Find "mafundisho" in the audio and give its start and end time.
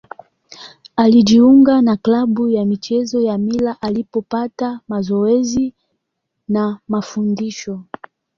6.87-7.83